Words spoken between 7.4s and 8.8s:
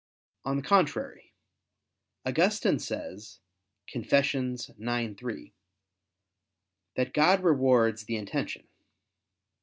rewards the intention.